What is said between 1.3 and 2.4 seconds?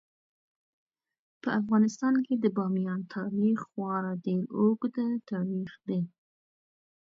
په افغانستان کې